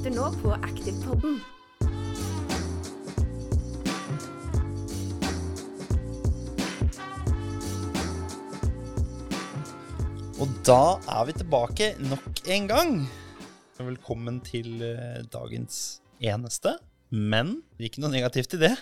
[0.00, 1.34] lytter nå på Aktivpodden.
[10.40, 12.96] Og da er vi tilbake nok en gang.
[13.76, 16.78] Velkommen til eh, dagens eneste,
[17.12, 18.74] men ikke noe negativt i det.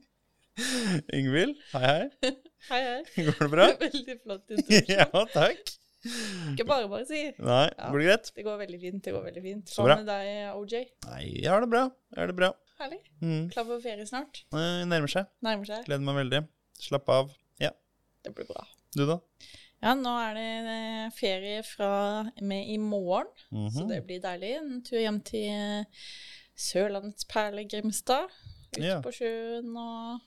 [1.16, 2.36] Ingvild, hei, hei.
[2.68, 3.24] Hei, hei.
[3.24, 3.72] Går det bra?
[3.88, 4.96] Veldig flott introduksjon.
[5.00, 5.78] ja, takk.
[6.04, 7.22] Ikke bare bare si.
[7.38, 7.90] Nei, Ja.
[7.92, 8.30] blir det greit?
[8.34, 9.02] Det går veldig fint.
[9.04, 9.72] det går veldig fint.
[9.76, 10.74] Hva med deg, OJ?
[11.06, 11.82] Nei, jeg har det bra.
[12.14, 12.52] Jeg har det bra.
[12.80, 13.00] Herlig.
[13.20, 13.50] Mm.
[13.52, 14.44] Klar for ferie snart?
[14.56, 15.26] Eh, Nærmer seg.
[15.44, 15.84] Nærmer seg.
[15.84, 16.40] Gleder meg veldig.
[16.80, 17.34] Slapp av.
[17.60, 17.70] Ja.
[18.24, 18.64] Det blir bra.
[18.96, 19.18] Du, da?
[19.82, 23.70] Ja, nå er det eh, ferie fra med i morgen, Mhm.
[23.70, 24.56] så det blir deilig.
[24.60, 25.84] En tur hjem til eh,
[26.56, 28.28] Sørlandets perle Grimstad.
[28.76, 29.00] Ut Ja.
[29.00, 30.20] på sjøen og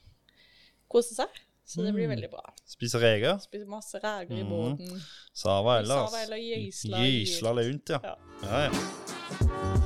[0.89, 1.30] kose seg.
[1.66, 2.16] Så det blir Mm.
[2.16, 2.53] veldig bra.
[2.67, 3.40] Spiser reker?
[3.40, 4.49] Spise masse reker i Mhm.
[4.49, 5.02] båten.
[5.34, 6.09] Sava ellers?
[6.12, 6.98] Sava eller gysla.
[6.98, 7.99] Gysla lunt, ja.
[8.03, 8.16] Ja.
[8.44, 9.84] ja, ja.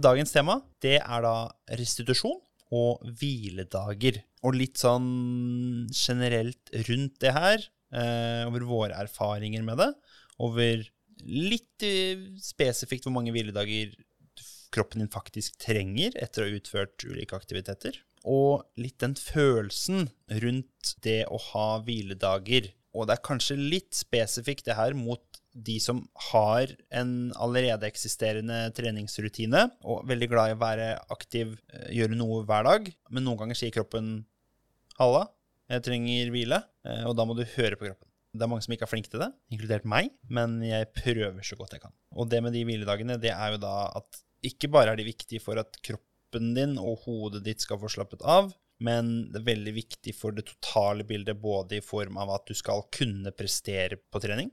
[0.00, 1.34] Dagens tema det er da
[1.76, 2.38] restitusjon
[2.72, 4.22] og hviledager.
[4.46, 7.58] Og litt sånn generelt rundt det her,
[7.92, 9.90] eh, over våre erfaringer med det.
[10.40, 10.86] Over
[11.26, 13.92] litt eh, spesifikt hvor mange hviledager
[14.74, 17.98] kroppen din faktisk trenger etter å ha utført ulike aktiviteter.
[18.28, 20.10] Og litt den følelsen
[20.42, 22.70] rundt det å ha hviledager.
[22.96, 28.68] Og det er kanskje litt spesifikt det her mot de som har en allerede eksisterende
[28.76, 32.92] treningsrutine og veldig glad i å være aktiv, eh, gjøre noe hver dag.
[33.10, 34.26] Men noen ganger sier kroppen
[34.98, 35.26] 'halla,
[35.70, 38.06] jeg trenger hvile', eh, og da må du høre på kroppen.
[38.32, 41.56] Det er mange som ikke er flinke til det, inkludert meg, men jeg prøver så
[41.58, 41.92] godt jeg kan.
[42.14, 45.42] Og det med de hviledagene, det er jo da at ikke bare er de viktige
[45.42, 49.72] for at kroppen din og hodet ditt skal få slappet av, men det er veldig
[49.76, 54.22] viktig for det totale bildet, både i form av at du skal kunne prestere på
[54.24, 54.48] trening.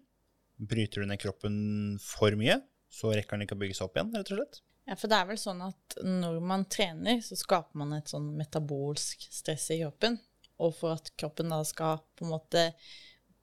[0.57, 1.57] Bryter du ned kroppen
[2.03, 2.59] for mye,
[2.91, 4.61] så rekker den ikke å bygge seg opp igjen, rett og slett.
[4.87, 8.29] Ja, for det er vel sånn at når man trener, så skaper man et sånn
[8.39, 10.15] metabolsk stress i kroppen.
[10.63, 12.69] Og for at kroppen da skal på en måte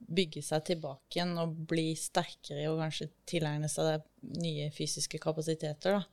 [0.05, 4.03] bygge seg tilbake igjen og bli sterkere og kanskje tilegne seg
[4.41, 6.03] nye fysiske kapasiteter, da,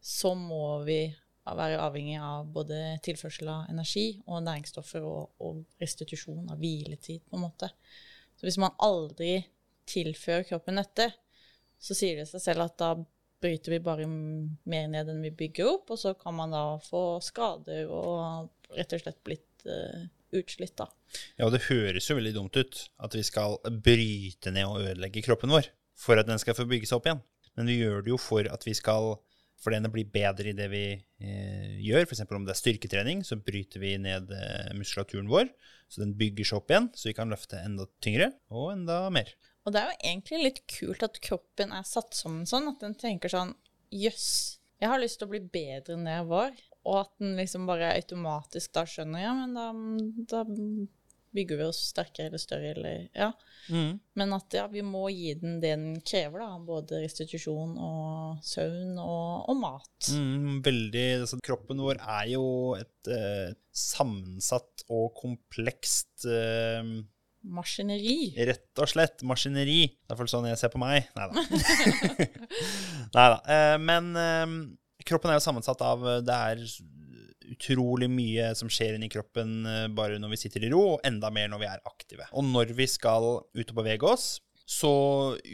[0.00, 1.02] så må vi
[1.44, 7.36] være avhengig av både tilførsel av energi og næringsstoffer og, og restitusjon av hviletid, på
[7.36, 7.68] en måte.
[8.38, 9.42] Så hvis man aldri
[9.88, 11.10] tilfører kroppen dette,
[11.76, 12.94] så sier det seg selv at da
[13.44, 17.20] bryter vi bare mer ned enn vi bygger opp, og så kan man da få
[17.24, 20.06] skader og rett og slett blitt eh,
[20.40, 20.88] utslitt, da.
[21.38, 25.22] Ja, og det høres jo veldig dumt ut at vi skal bryte ned og ødelegge
[25.26, 27.22] kroppen vår for at den skal få bygge seg opp igjen.
[27.54, 29.14] Men vi gjør det jo for at vi skal
[29.64, 32.04] for den å bli bedre i det vi eh, gjør.
[32.04, 32.24] F.eks.
[32.26, 35.48] om det er styrketrening, så bryter vi ned eh, muskulaturen vår,
[35.88, 39.32] så den bygger seg opp igjen, så vi kan løfte enda tyngre og enda mer.
[39.64, 42.98] Og det er jo egentlig litt kult at kroppen er satt sammen sånn, at den
[43.00, 43.54] tenker sånn
[43.94, 46.56] Jøss, jeg har lyst til å bli bedre enn det jeg var.
[46.84, 49.70] Og at den liksom bare automatisk da skjønner Ja, men da,
[50.28, 50.44] da
[51.34, 53.32] bygger vi oss sterkere eller større, eller Ja.
[54.14, 56.58] Men at ja, vi må gi den det den krever, da.
[56.62, 60.10] Både restitusjon og søvn og, og mat.
[60.12, 62.44] Mm, veldig, altså, kroppen vår er jo
[62.78, 66.94] et eh, sammensatt og komplekst eh,
[67.44, 68.32] Maskineri.
[68.48, 69.82] Rett og slett maskineri.
[69.84, 71.10] Det er iallfall sånn jeg ser på meg.
[71.12, 71.42] Nei da.
[73.16, 73.40] Nei da.
[73.56, 74.54] Eh, men eh,
[75.08, 76.64] kroppen er jo sammensatt av eh, Det er
[77.54, 81.30] utrolig mye som skjer inni kroppen eh, bare når vi sitter i ro, og enda
[81.34, 82.28] mer når vi er aktive.
[82.32, 84.90] Og når vi skal ut og bevege oss, så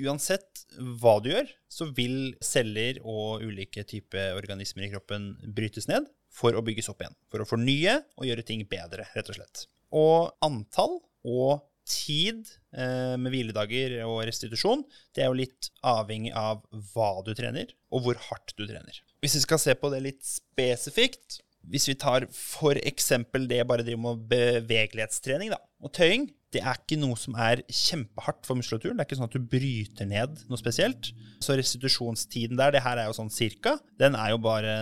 [0.04, 6.06] uansett hva du gjør, så vil celler og ulike typer organismer i kroppen brytes ned
[6.30, 7.18] for å bygges opp igjen.
[7.32, 9.66] For å fornye og gjøre ting bedre, rett og slett.
[9.98, 12.46] Og antall og tid
[12.76, 14.84] eh, med hviledager og restitusjon,
[15.16, 16.62] det er jo litt avhengig av
[16.92, 19.00] hva du trener, og hvor hardt du trener.
[19.20, 23.84] Hvis vi skal se på det litt spesifikt, hvis vi tar for eksempel det bare
[23.84, 28.96] driver med bevegelighetstrening da, og tøying, det er ikke noe som er kjempehardt for muskulaturen.
[28.98, 31.12] Det er ikke sånn at du bryter ned noe spesielt.
[31.44, 34.74] Så restitusjonstiden der, det her er jo sånn cirka, den er jo bare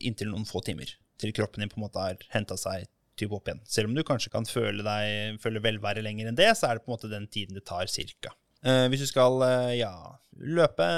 [0.00, 0.94] inntil noen få timer.
[1.20, 2.86] Til kroppen din på en måte har henta seg
[3.18, 3.60] type opp igjen.
[3.68, 6.86] Selv om du kanskje kan føle, deg, føle velvære lenger enn det, så er det
[6.86, 8.32] på en måte den tiden det tar cirka.
[8.64, 9.92] Eh, hvis du skal eh, ja,
[10.40, 10.88] løpe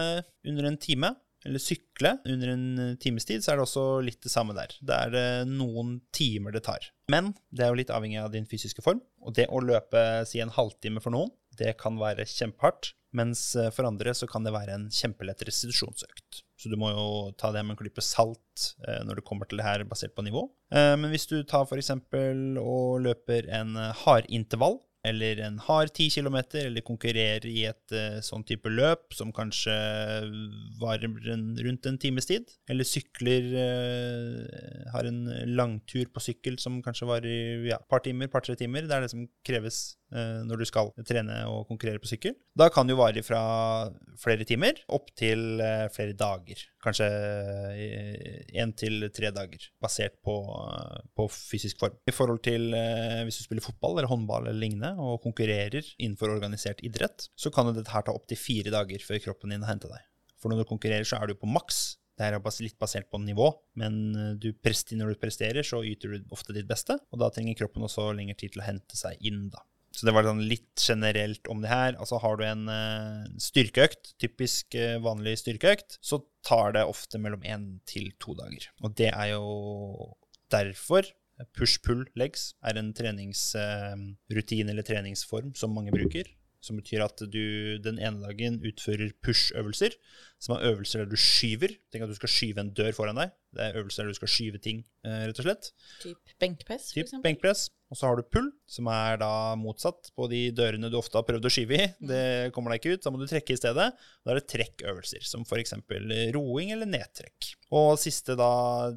[0.46, 1.10] under en time,
[1.44, 4.75] eller sykle under en eh, times tid, så er det også litt det samme der.
[4.81, 6.88] Det er eh, noen timer det tar.
[7.12, 9.02] Men det er jo litt avhengig av din fysiske form.
[9.25, 12.94] Og det å løpe si en halvtime for noen, det kan være kjempehardt.
[13.14, 16.43] Mens eh, for andre så kan det være en kjempelett restitusjonsøkt.
[16.58, 17.06] Så du må jo
[17.38, 18.41] ta det med en klype salt
[19.05, 20.44] når det kommer til det her, basert på nivå.
[20.70, 23.75] Men hvis du tar eksempel og løper en
[24.05, 29.32] hardintervall, eller en hard 10 km, eller konkurrerer i et uh, sånn type løp som
[29.36, 29.74] kanskje
[30.80, 35.20] varer en, rundt en times tid, eller sykler uh, Har en
[35.52, 38.88] langtur på sykkel som kanskje varer ja, et par timer, par-tre timer.
[38.88, 39.82] Det er det som kreves
[40.14, 42.37] når du skal trene og konkurrere på sykkel.
[42.55, 43.40] Da kan jo vare fra
[44.20, 45.58] flere timer opp til
[45.94, 46.61] flere dager.
[46.84, 47.08] Kanskje
[48.55, 50.37] én til tre dager, basert på,
[51.16, 51.99] på, fysisk form.
[52.06, 56.82] I forhold til hvis du spiller fotball eller håndball eller lignende, og konkurrerer innenfor organisert
[56.87, 60.06] idrett, så kan dette her ta opptil fire dager før kroppen din har henta deg.
[60.44, 61.96] For når du konkurrerer, så er du på maks.
[62.14, 63.49] Det er litt basert på nivå,
[63.81, 64.52] men eh, du
[64.94, 68.37] når du presterer, så yter du ofte ditt beste, og da trenger kroppen også lengre
[68.38, 69.64] tid til å hente seg inn, da.
[69.94, 71.94] Så det var sånn litt generelt om det her.
[72.02, 77.44] Altså Har du en uh, styrkeøkt, typisk uh, vanlig styrkeøkt, så tar det ofte mellom
[77.46, 78.67] én til to dager.
[78.82, 80.14] Og det er jo
[80.52, 81.06] derfor
[81.55, 86.29] Push-pull legs er en treningsrutine eller treningsform som mange bruker.
[86.64, 89.96] Som betyr at du den ene dagen utfører push-øvelser,
[90.41, 91.75] som er øvelser der du skyver.
[91.93, 93.35] Tenk at du skal skyve en dør foran deg.
[93.54, 95.72] Det er øvelser der du skal skyve ting, eh, rett og slett.
[96.02, 97.26] Typ benkpress, for eksempel?
[97.28, 97.68] benkpress.
[97.92, 101.26] Og så har du pull, som er da motsatt på de dørene du ofte har
[101.28, 101.84] prøvd å skyve i.
[101.92, 102.08] Mm.
[102.10, 102.24] Det
[102.56, 103.86] kommer deg ikke ut, da må du trekke i stedet.
[103.94, 105.76] Da er det trekkøvelser, som f.eks.
[106.34, 107.52] roing eller nedtrekk.
[107.76, 108.50] Og siste da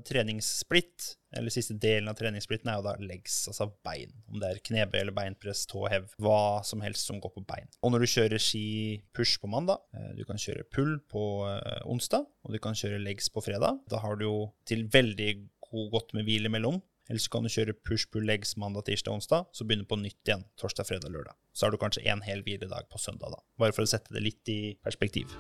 [0.08, 4.16] treningssplitt, eller siste delen av treningssplitten, er jo da legs, altså bein.
[4.32, 7.70] Om det er knebøy eller beinpress, tåhev, hva som helst som går på bein.
[7.84, 8.66] Og når du kjører ski
[9.14, 13.02] push på mandag, eh, du kan kjøre pull på eh, onsdag, og du kan kjøre
[13.04, 15.32] legs på fredag, da har du jo til veldig
[15.68, 16.80] god godt med hvile mellom.
[17.08, 19.48] Eller så kan du kjøre push-pull-legs mandag, tirsdag, onsdag.
[19.56, 21.36] Så begynne på nytt igjen torsdag, fredag, lørdag.
[21.56, 23.44] Så har du kanskje en hel hviledag på søndag, da.
[23.60, 25.32] Bare for å sette det litt i perspektiv.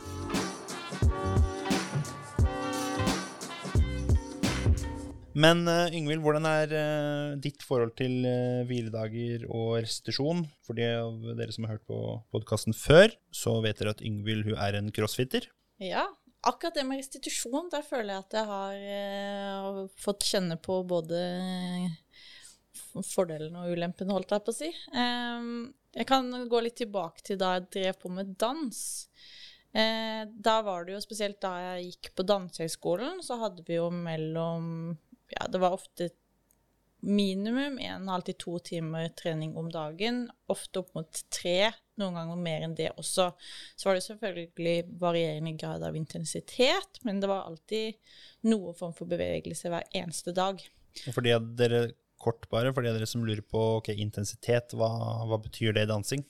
[5.38, 10.48] Men uh, Yngvild, hvordan er uh, ditt forhold til uh, hviledager og restitusjon?
[10.65, 12.00] For de av dere som har hørt på
[12.36, 15.51] podkasten før, så vet dere at Yngvild hun er en crossfitter.
[15.83, 16.07] Ja,
[16.47, 18.83] akkurat det med restitusjon, der føler jeg at jeg har
[19.77, 21.19] uh, fått kjenne på både
[23.05, 24.69] fordelen og ulempen, holdt jeg på å si.
[24.94, 25.67] Um,
[25.97, 28.79] jeg kan gå litt tilbake til da jeg drev på med dans.
[29.75, 33.89] Uh, da var det jo spesielt da jeg gikk på Dansehøgskolen, så hadde vi jo
[33.94, 34.95] mellom
[35.33, 36.09] Ja, det var ofte
[37.05, 40.25] minimum en halv til to timer trening om dagen.
[40.51, 43.29] Ofte opp mot tre noen ganger mer enn det også.
[43.77, 47.97] Så var det selvfølgelig varierende grad av intensitet, men det var alltid
[48.49, 50.61] noe form for bevegelse hver eneste dag.
[51.09, 51.88] For de av dere
[52.21, 54.89] kort bare, for dere som lurer på okay, intensitet, hva,
[55.29, 56.25] hva betyr det i dansing?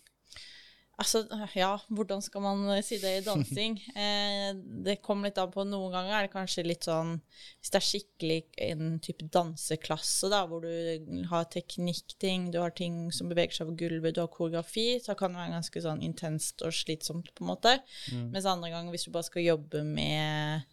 [0.98, 1.22] Altså,
[1.54, 3.78] ja, hvordan skal man eh, si det i dansing?
[3.98, 4.50] Eh,
[4.86, 5.64] det kommer litt an på.
[5.66, 7.16] Noen ganger er det kanskje litt sånn
[7.60, 13.08] Hvis det er skikkelig en type danseklasse, da, hvor du har teknikkting, du har ting
[13.14, 16.66] som beveger seg over gulvet, du har koreografi, så kan det være ganske sånn intenst
[16.66, 17.78] og slitsomt, på en måte.
[18.14, 18.30] Mm.
[18.36, 20.66] Mens andre ganger, hvis du bare skal jobbe med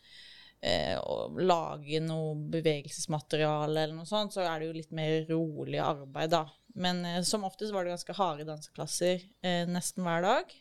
[0.65, 5.81] eh, å lage noe bevegelsesmateriale eller noe sånt, så er det jo litt mer rolig
[5.85, 6.45] arbeid, da.
[6.75, 10.55] Men eh, som oftest var det ganske harde danseklasser eh, nesten hver dag.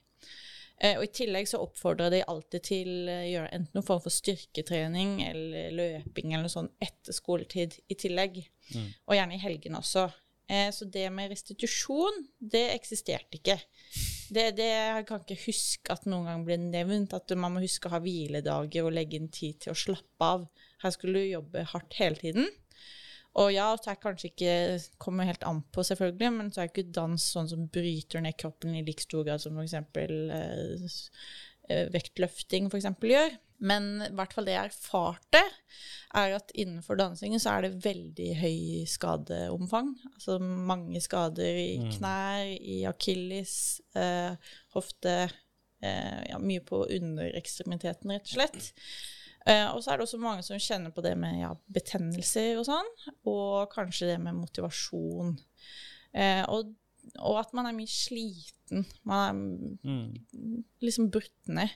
[0.84, 4.02] Eh, og i tillegg så oppfordra de alltid til å eh, gjøre enten noen form
[4.04, 8.42] for styrketrening eller løping eller noe sånt etter skoletid i tillegg.
[8.74, 8.90] Mm.
[9.08, 10.08] Og gjerne i helgene også.
[10.52, 13.60] Eh, så det med restitusjon, det eksisterte ikke.
[14.34, 17.88] Det, det, Jeg kan ikke huske at noen gang ble nevnt at man må huske
[17.88, 20.48] å ha hviledager og legge inn tid til å slappe av.
[20.84, 22.50] Her skulle du jobbe hardt hele tiden.
[23.42, 24.58] Og ja, så er kanskje ikke
[25.02, 28.76] kommer helt an på, selvfølgelig, men så er ikke dans sånn som bryter ned kroppen
[28.78, 31.00] i like stor grad som f.eks.
[31.72, 33.36] Eh, vektløfting for eksempel, gjør.
[33.64, 35.40] Men i hvert fall det jeg erfarte,
[36.20, 38.58] er at innenfor dansingen så er det veldig høy
[38.92, 39.94] skadeomfang.
[40.12, 41.90] Altså mange skader i mm.
[41.96, 43.56] knær, i akilles,
[43.96, 44.36] eh,
[44.76, 48.74] hofte eh, Ja, mye på underekstremiteten, rett og slett.
[49.50, 52.68] Eh, og så er det også mange som kjenner på det med ja, betennelser og
[52.70, 52.92] sånn,
[53.28, 55.36] og kanskje det med motivasjon.
[56.16, 56.72] Eh, og,
[57.18, 58.86] og, at man er mye sliten.
[59.10, 60.54] Man er mm.
[60.86, 61.76] liksom brutt ned.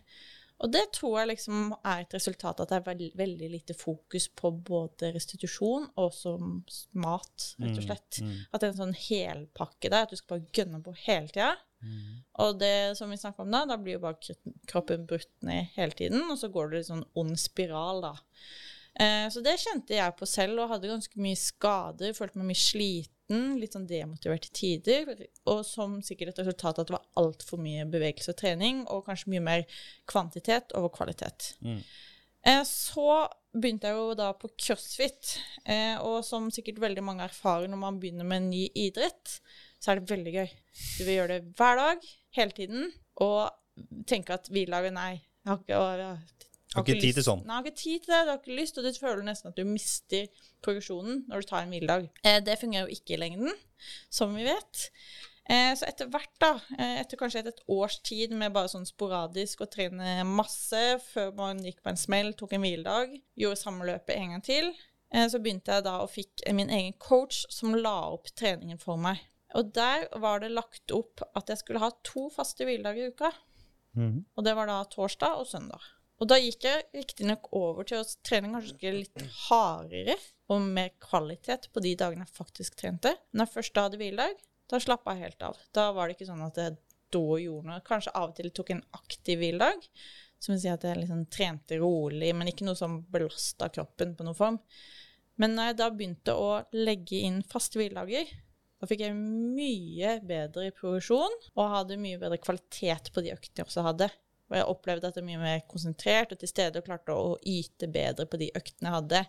[0.58, 4.26] Og det tror jeg liksom er et resultat at det er veld, veldig lite fokus
[4.34, 6.56] på både restitusjon og som
[6.98, 8.20] mat, rett og mm, slett.
[8.22, 8.40] Mm, mm.
[8.50, 11.52] At det er en sånn helpakke der, at du skal bare gønne på hele tida.
[11.86, 12.16] Mm.
[12.42, 14.38] Og det som vi snakker om da, da blir jo bare
[14.70, 18.16] kroppen brutt ned hele tiden, og så går det i sånn ond spiral, da.
[18.98, 22.64] Eh, så det kjente jeg på selv, og hadde ganske mye skader, følte meg mye
[22.64, 23.14] sliten,
[23.60, 25.10] litt sånn demotivert i tider,
[25.52, 29.06] og som sikkert et resultat av at det var altfor mye bevegelse og trening, og
[29.08, 31.54] kanskje mye mer kvantitet over kvalitet.
[31.66, 31.82] Mm.
[32.48, 37.68] Eh, så begynte jeg jo da på crossfit, eh, og som sikkert veldig mange erfarer
[37.72, 39.40] når man begynner med en ny idrett,
[39.82, 40.50] så er det veldig gøy.
[40.98, 42.92] Du vil gjøre det hver dag, hele tiden,
[43.24, 43.50] og
[44.10, 47.46] tenke at hviledagen Nei, jeg har ikke, har, Har ikke tid til sånn.
[47.48, 49.58] Nei, har ikke tid til det, du har ikke lyst, og du føler nesten at
[49.58, 50.28] du mister
[50.66, 52.10] progresjonen når du tar en hviledag.
[52.28, 53.56] Eh, det fungerer jo ikke i lengden,
[54.14, 54.90] som vi vet.
[55.48, 58.88] Eh, så etter hvert, da, eh, etter kanskje et, et års tid med bare sånn
[58.88, 60.84] sporadisk å trene masse,
[61.14, 64.74] før man gikk på en smell, tok en hviledag, gjorde samme løpet en gang til,
[65.14, 69.00] eh, så begynte jeg da og fikk min egen coach som la opp treningen for
[69.00, 69.24] meg.
[69.56, 73.32] Og der var det lagt opp at jeg skulle ha to faste hviledager i uka.
[73.96, 74.26] Mm.
[74.36, 75.80] Og det var da torsdag og søndag.
[76.18, 80.16] Og da gikk jeg riktignok over til å trene kanskje litt hardere
[80.50, 83.14] og mer kvalitet på de dagene jeg faktisk trente.
[83.34, 85.60] Når jeg først hadde hviledag, da slappa jeg helt av.
[85.78, 86.78] Da var det ikke sånn at jeg
[87.14, 87.84] da gjorde noe.
[87.86, 89.86] Kanskje av og til tok en aktiv hviledag,
[90.42, 94.26] som vil si at jeg liksom trente rolig, men ikke noe som belasta kroppen på
[94.26, 94.60] noen form.
[95.38, 98.30] Men når jeg da begynte å legge inn faste hviledager,
[98.78, 103.70] da fikk jeg mye bedre progresjon og hadde mye bedre kvalitet på de øktene jeg
[103.70, 104.10] også hadde.
[104.48, 107.36] Og jeg opplevde at jeg er mye mer konsentrert og til stede og klarte å
[107.48, 109.24] yte bedre på de øktene jeg hadde.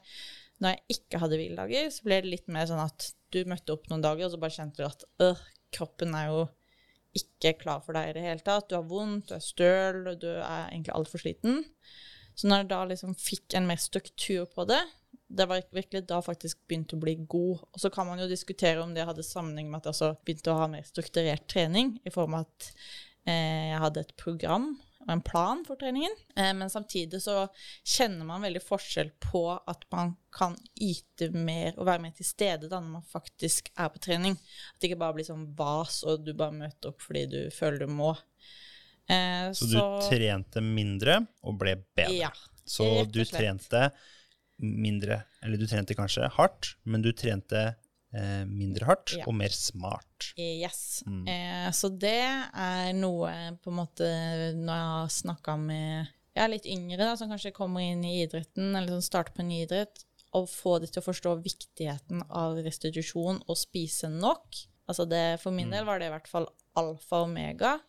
[0.63, 3.89] Når jeg ikke hadde hviledager, så ble det litt mer sånn at du møtte opp
[3.91, 5.43] noen dager, og så bare kjente du at øh,
[5.75, 6.45] kroppen er jo
[7.19, 8.69] ikke klar for deg i det hele tatt.
[8.71, 11.63] Du har vondt, du er støl, og du er egentlig altfor sliten.
[12.39, 14.81] Så når jeg da liksom fikk en mer struktur på det,
[15.29, 17.65] det var virkelig da faktisk begynte å bli god.
[17.75, 20.55] Og så kan man jo diskutere om det hadde sammenheng med at jeg også begynte
[20.55, 22.69] å ha mer strukturert trening, i form av at
[23.29, 24.71] eh, jeg hadde et program
[25.05, 26.15] og en plan for treningen.
[26.37, 27.47] Eh, men samtidig så
[27.87, 32.69] kjenner man veldig forskjell på at man kan yte mer og være mer til stede
[32.69, 34.35] da når man faktisk er på trening.
[34.37, 37.87] At det ikke bare blir sånn vas, og du bare møter opp fordi du føler
[37.87, 38.13] du må.
[39.09, 39.79] Eh, Så du
[40.11, 42.15] trente mindre og ble bedre.
[42.27, 42.33] Ja.
[42.69, 43.89] Så du trente
[44.59, 47.71] mindre, eller du trente kanskje hardt, men du trente
[48.49, 49.25] mindre hardt Ja.
[49.29, 50.31] og mer smart.
[50.39, 51.03] Yes.
[51.07, 51.27] Mm.
[51.29, 54.09] Eh, så det er noe på en måte
[54.57, 58.71] Når jeg har snakka med er litt yngre, da, som kanskje kommer inn i idretten,
[58.77, 60.05] eller som starter på en ny idrett,
[60.37, 64.61] og få dem til å forstå viktigheten av restitusjon og spise nok.
[64.89, 66.47] Altså det, for min del var det i hvert fall
[66.79, 67.81] alfa og omega.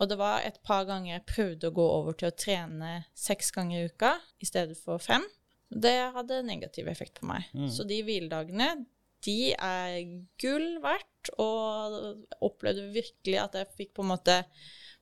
[0.00, 3.50] Og det var et par ganger jeg prøvde å gå over til å trene seks
[3.52, 5.26] ganger i uka i stedet for fem.
[5.70, 7.44] Det hadde negativ effekt på meg.
[7.70, 8.86] Så de hviledagene,
[9.26, 9.96] de er
[10.40, 14.42] gull verdt, og opplevde virkelig at jeg fikk på en måte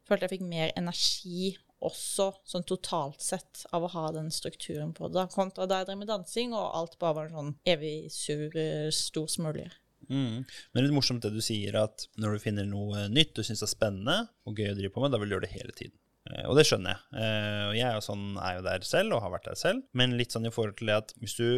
[0.09, 1.51] Følte jeg fikk mer energi
[1.85, 5.27] også, sånn totalt sett, av å ha den strukturen på det.
[5.35, 8.57] Kontra da jeg drev med dansing, og alt bare var en sånn evig sur,
[8.97, 9.69] stor smølje.
[10.09, 10.47] Mm.
[10.49, 13.43] Men det er litt morsomt det du sier, at når du finner noe nytt du
[13.45, 14.17] syns er spennende
[14.49, 15.99] og gøy å drive på med, da vil du gjøre det hele tiden.
[16.33, 17.21] Eh, Og det skjønner jeg.
[17.21, 19.85] Eh, Og jeg er jo, sånn, er jo der selv, og har vært der selv.
[19.93, 21.49] Men litt sånn i forhold til det at hvis du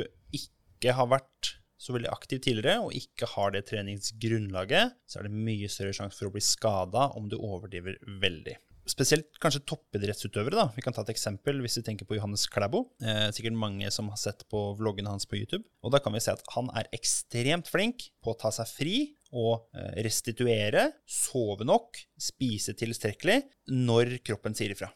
[0.43, 5.45] ikke har vært så veldig aktiv tidligere, og ikke har det treningsgrunnlaget, så er det
[5.49, 8.59] mye større sjanse for å bli skada om du overdriver veldig.
[8.91, 10.57] Spesielt kanskje toppidrettsutøvere.
[10.57, 10.67] da.
[10.75, 12.87] Vi kan ta et eksempel hvis vi tenker på Johannes Klæbo.
[13.05, 15.65] Eh, sikkert mange som har sett på vloggene hans på YouTube.
[15.85, 18.97] Og da kan vi se at han er ekstremt flink på å ta seg fri
[19.31, 24.91] og eh, restituere, sove nok, spise tilstrekkelig når kroppen sier ifra.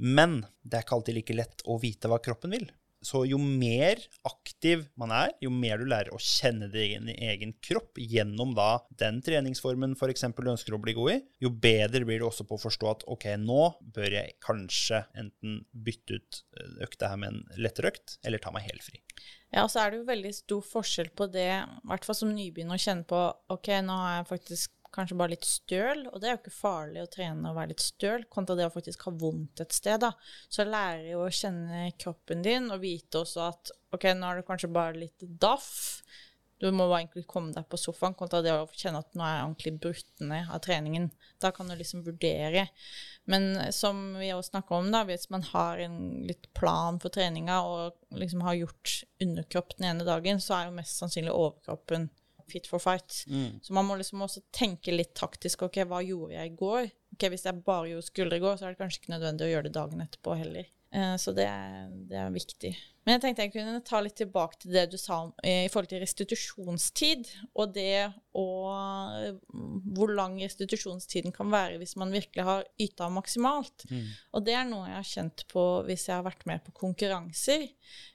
[0.00, 2.66] Men det er ikke alltid like lett å vite hva kroppen vil.
[3.04, 8.00] Så jo mer aktiv man er, jo mer du lærer å kjenne din egen kropp
[8.00, 12.22] gjennom da den treningsformen for eksempel du ønsker å bli god i, jo bedre blir
[12.22, 16.76] du også på å forstå at ok, nå bør jeg kanskje enten bytte ut eh,
[16.86, 19.02] økta her med en lettere økt, eller ta meg helt fri.
[19.54, 22.32] Ja, og så er det jo veldig stor forskjell på det, i hvert fall som
[22.34, 23.20] nybegynner, å kjenne på
[23.54, 27.02] ok, nå har jeg faktisk kanskje bare litt støl, og det er jo ikke farlig
[27.02, 30.12] å trene og være litt støl, kontra det å faktisk ha vondt et sted, da.
[30.48, 34.46] Så lærer jo å kjenne kroppen din, og vite også at ok, nå er det
[34.48, 35.74] kanskje bare litt daff.
[36.62, 39.34] Du må bare egentlig komme deg på sofaen, kontra det å kjenne at nå er
[39.34, 41.10] jeg ordentlig brutt ned av treningen.
[41.42, 42.68] Da kan du liksom vurdere.
[43.28, 45.98] Men som vi også snakker om, da, hvis man har en
[46.28, 50.78] litt plan for treninga og liksom har gjort underkropp den ene dagen, så er jo
[50.78, 52.08] mest sannsynlig overkroppen
[52.50, 53.24] fit for fight.
[53.62, 55.62] Så man må liksom også tenke litt taktisk.
[55.68, 56.90] Ok, hva gjorde jeg i går?
[57.14, 59.52] Ok, Hvis jeg bare gjorde skuldre i går, så er det kanskje ikke nødvendig å
[59.52, 60.66] gjøre det dagen etterpå heller.
[60.94, 61.48] Eh, Så det
[62.08, 62.70] det er viktig.
[63.04, 65.68] Men jeg tenkte jeg kunne ta litt tilbake til det du sa om, eh, i
[65.68, 69.34] forhold til restitusjonstid, og det og
[69.94, 73.84] hvor lang restitusjonstiden kan være hvis man virkelig har yta maksimalt.
[74.32, 77.68] Og det er noe jeg har kjent på hvis jeg har vært med på konkurranser.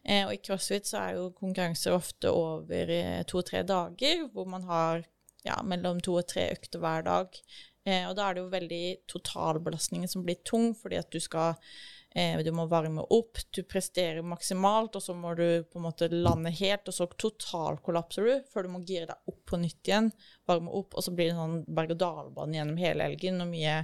[0.05, 4.63] Eh, og i CrossFit så er jo konkurranser ofte over eh, to-tre dager, hvor man
[4.63, 5.05] har
[5.45, 7.39] ja, mellom to og tre økter hver dag.
[7.86, 11.55] Eh, og da er det jo veldig totalbelastningen som blir tung, fordi at du skal
[11.55, 16.08] eh, Du må varme opp, du presterer maksimalt, og så må du på en måte
[16.10, 20.10] lande helt, og så totalkollapser du før du må gire deg opp på nytt igjen,
[20.50, 23.78] varme opp, og så blir det sånn berg-og-dal-bane gjennom hele helgen, og mye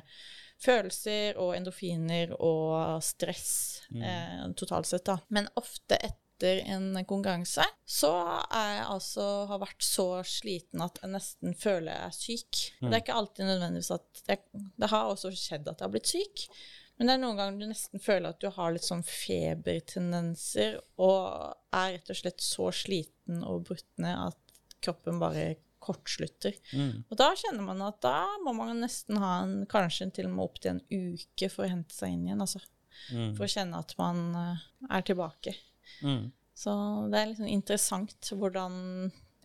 [0.66, 5.20] følelser og endorfiner og stress eh, totalt sett, da.
[5.34, 8.12] Men ofte etter en konkurranse så
[8.50, 12.64] er jeg altså har vært så sliten at jeg nesten føler jeg er syk.
[12.80, 12.88] Mm.
[12.88, 16.12] Det er ikke alltid nødvendigvis at jeg, Det har også skjedd at jeg har blitt
[16.12, 16.48] syk.
[16.96, 21.56] Men det er noen ganger du nesten føler at du har litt sånn febertendenser og
[21.76, 26.56] er rett og slett så sliten og brutt ned at kroppen bare kortslutter.
[26.74, 27.04] Mm.
[27.10, 30.46] Og da kjenner man at da må man nesten ha en, kanskje til og med
[30.48, 32.64] opp til en uke for å hente seg inn igjen, altså.
[33.12, 33.36] Mm.
[33.36, 34.66] For å kjenne at man eh,
[34.98, 35.54] er tilbake.
[36.02, 36.32] Mm.
[36.56, 36.74] Så
[37.12, 38.78] det er liksom interessant hvordan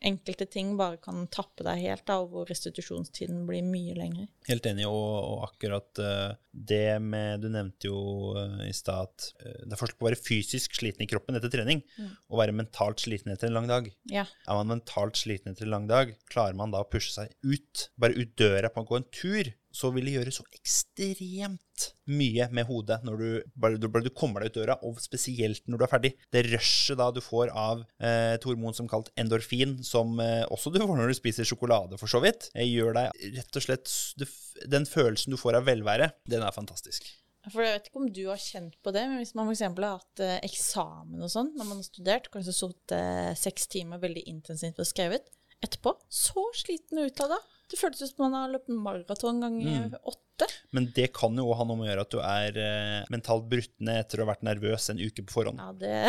[0.00, 4.26] enkelte ting bare kan tappe deg helt, da, og hvor restitusjonstiden blir mye lengre.
[4.48, 8.00] Helt enig, og, og akkurat eh, det med Du nevnte jo
[8.40, 11.38] eh, i stad at eh, det er forskjell på å være fysisk sliten i kroppen
[11.38, 13.90] etter trening og være mentalt sliten etter en lang dag.
[14.10, 14.26] Ja.
[14.48, 17.88] Er man mentalt sliten etter en lang dag, klarer man da å pushe seg ut,
[18.00, 22.48] bare ut døra på å gå en tur, så vil det gjøre så ekstremt mye
[22.52, 25.92] med hodet når du du, du kommer deg ut døra, og spesielt når du er
[25.92, 26.12] ferdig.
[26.32, 30.74] Det rushet da du får av eh, et hormon som kalt endorfin, som eh, også
[30.74, 34.26] du får når du spiser sjokolade, for så vidt, gjør deg rett og slett du,
[34.70, 37.08] Den følelsen du får av velvære, den er fantastisk.
[37.48, 39.62] For jeg vet ikke om du har kjent på det, men hvis man f.eks.
[39.64, 44.02] har hatt eh, eksamen og sånn, når man har studert, kanskje sittet eh, seks timer
[44.02, 45.30] veldig intensivt og skrevet,
[45.64, 47.38] etterpå så sliten ut utlada.
[47.70, 47.78] det.
[47.78, 50.46] Føltes ut som man har løpt maraton ganger åtte.
[50.72, 53.74] Men det kan jo ha noe med å gjøre at du er eh, mentalt brutt
[53.84, 55.60] ned etter å ha vært nervøs en uke på forhånd.
[55.60, 56.00] Ja, det,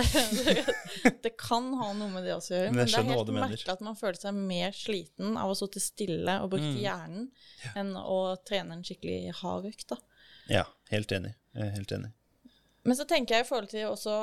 [0.48, 2.72] det, det kan ha noe med det også å gjøre.
[2.72, 5.84] Men Men, det er helt merkelig at man føler seg mer sliten av å sitte
[5.84, 6.80] stille og bruke Mm.
[6.80, 7.28] hjernen
[7.76, 8.18] enn å
[8.48, 9.94] trene en skikkelig hard økt.
[10.50, 11.34] Ja, helt enig.
[11.58, 12.14] Helt enig.
[12.84, 14.16] Men så tenker jeg i forhold til også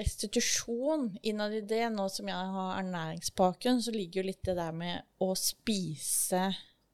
[0.00, 4.74] restitusjon innad i det, nå som jeg har ernæringsbakgrunn, så ligger jo litt det der
[4.76, 6.50] med å spise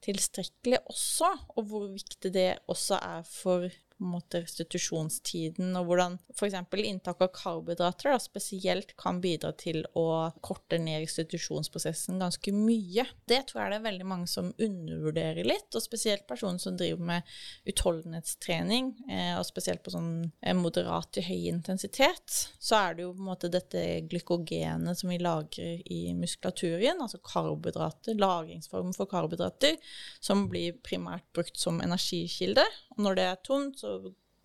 [0.06, 3.66] tilstrekkelig også, og hvor viktig det også er for
[4.02, 6.56] måte restitusjonstiden, og hvordan f.eks.
[6.78, 13.06] inntak av karbohydrater da, spesielt kan bidra til å korte ned restitusjonsprosessen ganske mye.
[13.28, 17.10] Det tror jeg det er veldig mange som undervurderer litt, og spesielt personer som driver
[17.12, 17.34] med
[17.68, 23.14] utholdenhetstrening, eh, og spesielt på sånn eh, moderat til høy intensitet, så er det jo
[23.14, 29.78] på en måte dette glykogenet som vi lagrer i muskulaturen, altså karbohydrater, lagringsform for karbohydrater,
[30.20, 32.64] som blir primært brukt som energikilde.
[32.96, 33.87] Og når det er tomt, så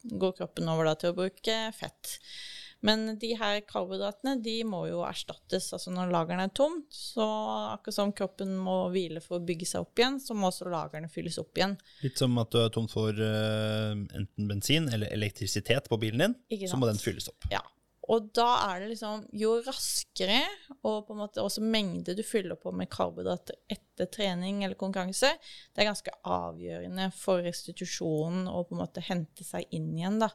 [0.04, 2.18] går kroppen over da til å bruke fett.
[2.84, 5.70] Men de her karbohydratene de må jo erstattes.
[5.72, 7.24] altså Når lageret er tomt, så
[7.72, 11.08] akkurat som kroppen må hvile for å bygge seg opp igjen, så må også lagrene
[11.12, 11.78] fylles opp igjen.
[12.04, 16.68] Litt som at du er tom for uh, enten bensin eller elektrisitet på bilen din,
[16.68, 17.48] så må den fylles opp.
[17.54, 17.64] Ja.
[18.12, 20.42] Og da er det liksom Jo raskere,
[20.82, 25.32] og på en måte også mengde du fyller på med karbohydrater etter trening eller konkurranse,
[25.72, 30.34] det er ganske avgjørende for restitusjonen å på en måte hente seg inn igjen, da.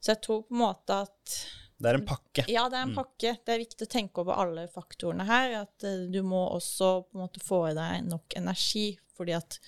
[0.00, 1.36] Så jeg tror på en måte at
[1.80, 2.44] Det er en pakke.
[2.48, 3.34] Ja, det er en pakke.
[3.44, 5.56] Det er viktig å tenke over alle faktorene her.
[5.64, 9.58] At eh, du må også på en måte få i deg nok energi, fordi at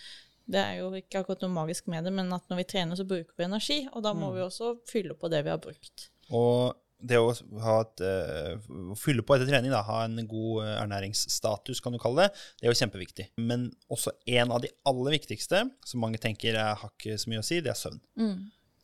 [0.47, 3.05] det er jo ikke akkurat noe magisk med det, men at når vi trener, så
[3.09, 6.07] bruker vi energi, og da må vi også fylle på det vi har brukt.
[6.31, 8.57] Og det å et, eh,
[8.97, 12.69] fylle på etter trening, da, ha en god eh, ernæringsstatus, kan du kalle det, det
[12.69, 13.29] er jo kjempeviktig.
[13.37, 17.43] Men også en av de aller viktigste, som mange tenker er, har ikke så mye
[17.43, 18.01] å si, det er søvn.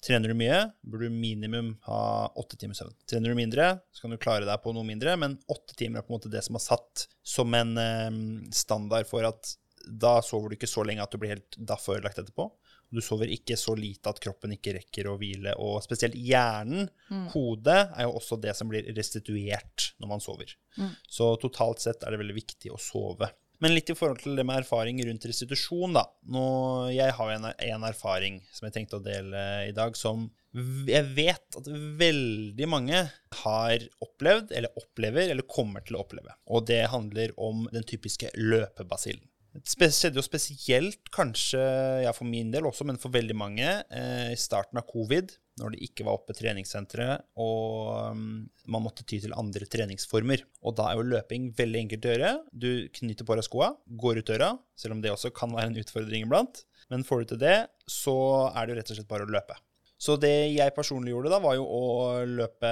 [0.03, 2.03] Trener du mye, burde du minimum ha
[2.37, 2.95] åtte timer søvn.
[3.07, 6.07] Trener du mindre, så kan du klare deg på noe mindre, men åtte timer er
[6.07, 8.09] på en måte det som er satt som en eh,
[8.53, 12.21] standard for at da sover du ikke så lenge at du blir helt daff ødelagt
[12.21, 12.49] etterpå.
[12.93, 16.91] Du sover ikke så lite at kroppen ikke rekker å hvile, og spesielt hjernen,
[17.33, 20.53] hodet, er jo også det som blir restituert når man sover.
[21.09, 23.31] Så totalt sett er det veldig viktig å sove.
[23.63, 26.03] Men litt i forhold til det med erfaring rundt restitusjon, da.
[26.35, 26.45] Nå,
[26.91, 30.27] jeg har en, en erfaring som jeg tenkte å dele i dag, som
[30.89, 31.69] jeg vet at
[32.01, 33.05] veldig mange
[33.45, 36.35] har opplevd, eller opplever, eller kommer til å oppleve.
[36.51, 39.25] Og det handler om den typiske løpebasillen.
[39.53, 41.61] Det skjedde jo spesielt, kanskje
[42.07, 45.75] ja, for min del også, men for veldig mange, eh, i starten av covid, når
[45.75, 47.09] det ikke var oppe treningssentre,
[47.45, 48.23] og um,
[48.73, 50.47] man måtte ty til andre treningsformer.
[50.65, 52.31] Og da er jo løping veldig enkelt å gjøre.
[52.65, 55.83] Du knytter på deg skoa, går ut døra, selv om det også kan være en
[55.85, 56.65] utfordring iblant.
[56.89, 57.59] Men får du til det,
[57.91, 58.17] så
[58.55, 59.61] er det jo rett og slett bare å løpe.
[60.03, 61.83] Så det jeg personlig gjorde da, var jo å
[62.27, 62.71] løpe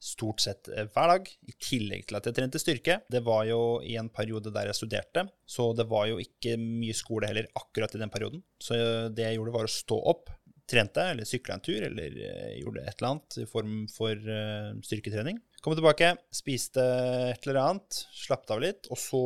[0.00, 3.00] stort sett eh, hver dag, i tillegg til at jeg trente styrke.
[3.12, 6.96] Det var jo i en periode der jeg studerte, så det var jo ikke mye
[6.96, 8.44] skole heller akkurat i den perioden.
[8.56, 8.78] Så
[9.12, 10.32] det jeg gjorde, var å stå opp,
[10.72, 14.72] trente eller sykla en tur eller eh, gjorde et eller annet i form for uh,
[14.86, 15.42] styrketrening.
[15.62, 16.82] Kom tilbake, spiste
[17.30, 19.20] et eller annet, slappet av litt, og så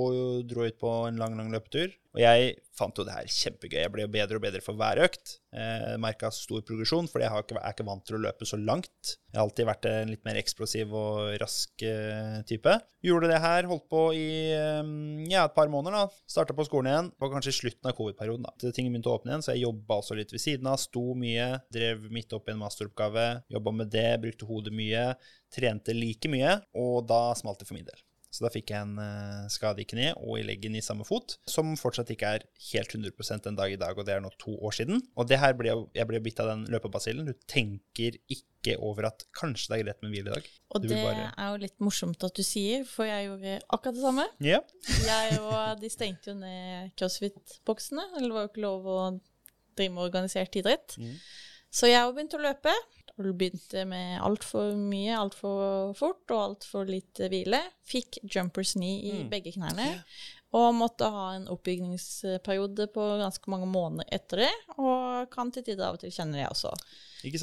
[0.44, 1.94] dro jeg ut på en lang, lang løpetur.
[2.16, 3.77] Og jeg fant jo det her kjempegøy.
[3.83, 5.35] Jeg ble jo bedre og bedre for hver økt.
[5.53, 9.18] Eh, Merka stor progresjon, for jeg er ikke vant til å løpe så langt.
[9.29, 12.72] Jeg har alltid vært en litt mer eksplosiv og rask eh, type.
[13.05, 14.92] Gjorde det her, holdt på i eh,
[15.29, 16.07] ja, et par måneder.
[16.07, 16.25] da.
[16.33, 17.11] Starta på skolen igjen.
[17.20, 18.49] Var kanskje slutten av covid-perioden.
[18.49, 18.72] da.
[18.72, 20.81] Ting begynte å åpne igjen, så jeg jobba også litt ved siden av.
[20.81, 21.51] Sto mye.
[21.72, 23.27] Drev midt opp i en masteroppgave.
[23.53, 25.11] Jobba med det, brukte hodet mye.
[25.53, 28.03] Trente like mye, og da smalt det for min del.
[28.37, 31.39] Så da fikk jeg en uh, skade i kne og i leggen i samme fot,
[31.49, 34.53] som fortsatt ikke er helt 100 den dag i dag, og det er nå to
[34.67, 35.01] år siden.
[35.17, 37.31] Og det her ble, jeg ble bitt av den løpebasillen.
[37.31, 40.51] Du tenker ikke over at kanskje det er greit med hvile i dag.
[40.75, 41.31] Og det bare...
[41.33, 44.29] er jo litt morsomt at du sier, for jeg gjorde akkurat det samme.
[44.45, 44.61] Ja.
[45.07, 49.01] jeg og de stengte jo ned crossfit-boksene, eller det var jo ikke lov å
[49.79, 50.99] drive med organisert idrett.
[51.01, 51.17] Mm.
[51.73, 52.75] Så jeg begynte å løpe.
[53.16, 57.62] Og begynte med altfor mye, altfor fort og altfor lite hvile.
[57.88, 59.31] Fikk jumpers knee i mm.
[59.33, 59.87] begge knærne.
[60.57, 64.52] Og måtte ha en oppbyggingsperiode på ganske mange måneder etter det.
[64.76, 66.72] Og kan til tider av og til kjenne det også.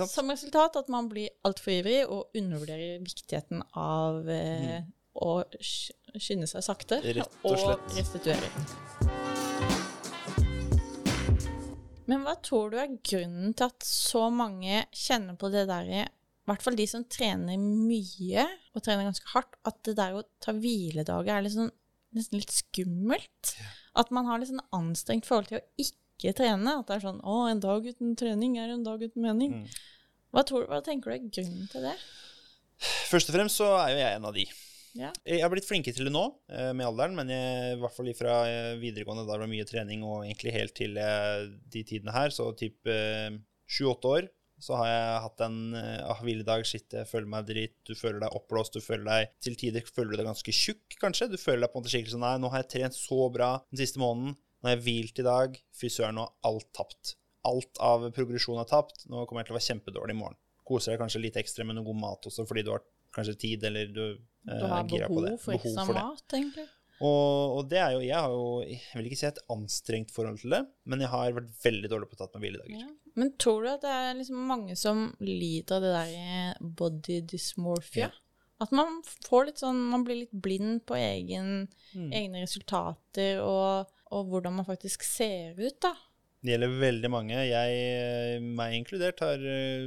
[0.07, 4.93] Som resultat at man blir altfor ivrig og undervurderer viktigheten av eh, mm.
[5.25, 9.02] å skynde seg sakte Rett og, og restituere.
[12.09, 16.03] Men hva tror du er grunnen til at så mange kjenner på det derre
[16.43, 18.43] i hvert fall de som trener mye
[18.75, 21.69] og trener ganske hardt, at det der å ta hviledager er liksom,
[22.17, 23.53] nesten litt skummelt.
[23.55, 23.69] Ja.
[24.03, 26.75] At man har litt sånn anstrengt forhold til å ikke trene.
[26.81, 29.63] At det er sånn 'Å, en dag uten trening er en dag uten mening'.
[29.63, 29.79] Mm.
[30.33, 31.95] Hva, tror, hva tenker du er grunnen til det?
[33.07, 34.45] Først og fremst så er jo jeg en av de.
[34.93, 35.09] Ja.
[35.25, 38.11] Jeg har blitt flinkere til det nå eh, med alderen, men jeg, i hvert fall
[38.17, 42.33] fra eh, videregående, da det var mye trening, og egentlig helt til de tidene her,
[42.33, 43.33] så typ eh,
[43.65, 44.29] sju-åtte år,
[44.63, 46.61] så har jeg hatt en ah, hviledag.
[46.63, 47.73] Shit, jeg føler meg dritt.
[47.83, 48.77] Du føler deg oppblåst.
[48.77, 51.27] Du føler deg Til tider føler du deg ganske tjukk, kanskje.
[51.33, 53.49] Du føler deg på en måte skikkelig sånn Nei, nå har jeg trent så bra
[53.73, 54.37] den siste måneden.
[54.37, 55.59] Nå har jeg hvilt i dag.
[55.75, 57.15] Fy søren, nå er alt tapt.
[57.49, 59.03] Alt av progresjon er tapt.
[59.11, 60.39] Nå kommer jeg til å være kjempedårlig i morgen.
[60.63, 63.65] Koser deg kanskje litt ekstra med noe god mat også, fordi du har kanskje tid,
[63.69, 64.05] eller du
[64.43, 66.65] du eh, har behov for ekstra mat, egentlig?
[67.03, 70.37] Og, og, det er jo Jeg har jo Jeg vil ikke si et anstrengt forhold
[70.43, 72.83] til det, men jeg har vært veldig dårlig på å tatt meg hviledager.
[72.83, 72.91] Ja.
[73.19, 78.09] Men tror du at det er liksom mange som lider av det der body dysmorphia?
[78.09, 78.11] Ja.
[78.63, 82.09] At man får litt sånn Man blir litt blind på egen, mm.
[82.13, 85.95] egne resultater og, og hvordan man faktisk ser ut, da.
[86.43, 87.37] Det gjelder veldig mange.
[87.47, 89.85] Jeg, eh, meg inkludert, har eh,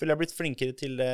[0.00, 1.10] føler jeg har blitt flinkere til det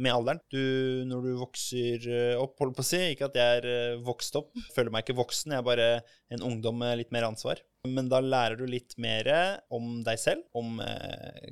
[0.00, 0.40] med alderen.
[0.48, 4.40] Du, når du vokser eh, opp, holder på å si, ikke at jeg er vokst
[4.40, 5.88] opp, føler meg ikke voksen, jeg er bare
[6.32, 7.60] en ungdom med litt mer ansvar.
[7.84, 9.28] Men da lærer du litt mer
[9.68, 10.78] om deg selv, om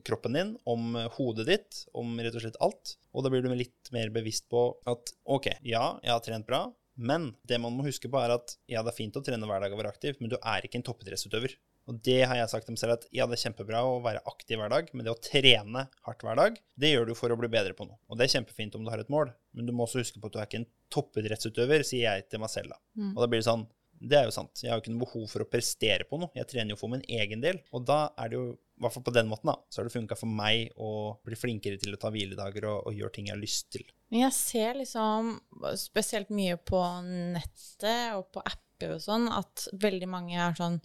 [0.08, 2.94] kroppen din, om hodet ditt, om rett og slett alt.
[3.12, 6.70] Og da blir du litt mer bevisst på at OK, ja, jeg har trent bra,
[6.96, 9.60] men det man må huske på, er at ja, det er fint å trene hver
[9.64, 11.58] dag og være aktiv, men du er ikke en toppidrettsutøver.
[11.90, 14.60] Og det har jeg sagt dem selv at ja, det er kjempebra å være aktiv
[14.60, 17.50] hver dag, men det å trene hardt hver dag, det gjør du for å bli
[17.52, 17.98] bedre på noe.
[18.06, 20.30] Og det er kjempefint om du har et mål, men du må også huske på
[20.30, 22.82] at du er ikke en toppidrettsutøver, sier jeg til meg selv da.
[22.98, 23.14] Mm.
[23.14, 23.70] Og da blir det sånn
[24.02, 24.58] Det er jo sant.
[24.58, 26.32] Jeg har jo ikke noe behov for å prestere på noe.
[26.34, 27.60] Jeg trener jo for min egen del.
[27.70, 29.94] Og da er det jo i hvert fall på den måten, da, så har det
[29.94, 30.88] funka for meg å
[31.22, 33.84] bli flinkere til å ta hviledager og, og gjøre ting jeg har lyst til.
[34.10, 35.36] Men Jeg ser liksom
[35.78, 40.80] spesielt mye på nettet og på apper og sånn at veldig mange er sånn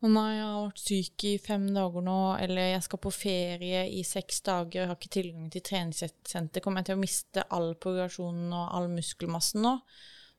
[0.00, 3.82] å nei, jeg har vært syk i fem dager nå, eller jeg skal på ferie
[3.92, 7.74] i seks dager, jeg har ikke tilgang til treningssenter, kommer jeg til å miste all
[7.80, 9.74] progresjonen og all muskelmassen nå?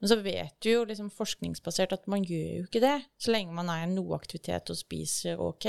[0.01, 3.53] Men så vet du jo liksom forskningsbasert at man gjør jo ikke det, så lenge
[3.53, 5.67] man er i noe aktivitet og spiser ok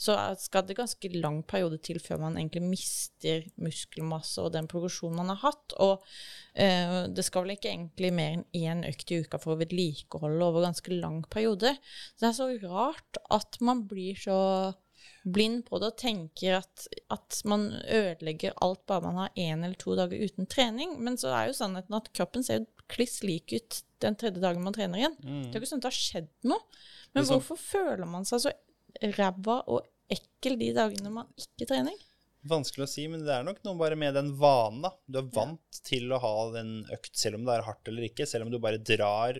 [0.00, 5.18] så skal det ganske lang periode til før man egentlig mister muskelmasse og den progresjonen
[5.20, 5.74] man har hatt.
[5.84, 6.06] Og
[6.54, 10.46] eh, det skal vel ikke egentlig mer enn én økt i uka for å vedlikeholde
[10.46, 11.74] over ganske lang periode.
[12.14, 14.38] Så det er så rart at man blir så
[15.28, 19.76] blind på det og tenker at, at man ødelegger alt bare man har én eller
[19.80, 20.96] to dager uten trening.
[21.04, 24.64] Men så er jo sannheten at kroppen ser jo kliss lik ut den tredje dagen
[24.64, 25.20] man trener igjen.
[25.20, 25.44] Mm.
[25.44, 26.82] Det er jo ikke sånn at det har skjedd noe.
[27.12, 28.56] Men hvorfor føler man seg så
[29.16, 32.06] ræva og ekkel de dagene man ikke trener?
[32.48, 34.94] Vanskelig å si, men det er nok noe bare med den vanen, da.
[35.04, 38.24] Du er vant til å ha den økt, selv om det er hardt eller ikke.
[38.28, 39.36] Selv om du bare drar,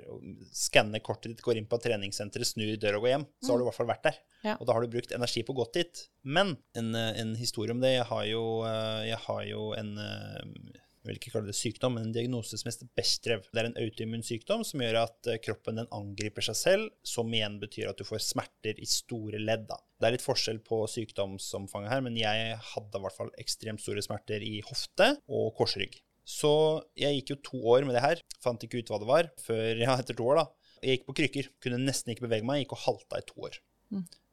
[0.52, 3.64] skanner kortet ditt, går inn på treningssenteret, snur døra og går hjem, så har du
[3.64, 4.20] i hvert fall vært der.
[4.44, 4.58] Ja.
[4.58, 6.04] Og da har du brukt energi på å gått dit.
[6.28, 9.90] Men en, eh, en historie om det Jeg har jo, eh, jeg har jo en
[10.04, 13.46] eh, jeg vil ikke kalle det sykdom, men en diagnose som heter bestrev.
[13.48, 17.32] Det er en autoimmun sykdom som gjør at eh, kroppen den angriper seg selv, som
[17.32, 19.64] igjen betyr at du får smerter i store ledd.
[19.70, 19.78] Da.
[19.96, 24.04] Det er litt forskjell på sykdomsomfanget her, men jeg hadde i hvert fall ekstremt store
[24.04, 25.96] smerter i hofte og korsrygg.
[26.28, 26.52] Så
[27.00, 29.80] jeg gikk jo to år med det her, fant ikke ut hva det var, før
[29.80, 30.76] ja, etter to år, da.
[30.84, 33.56] Jeg gikk på krykker, kunne nesten ikke bevege meg, gikk og halta i to år.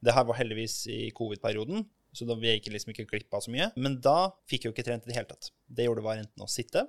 [0.04, 1.82] Det her var heldigvis i covid-perioden,
[2.16, 3.70] så da jeg gikk liksom ikke glipp av så mye.
[3.76, 5.50] Men da fikk jeg jo ikke trent i det hele tatt.
[5.66, 6.86] Det jeg gjorde, var enten å sitte